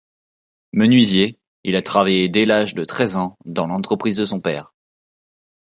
[0.73, 4.73] Menuisier, il a travaillé dès l'âge de treize ans dans l'entreprise de son père.